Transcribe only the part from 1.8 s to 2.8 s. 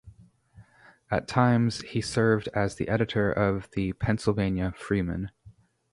he served as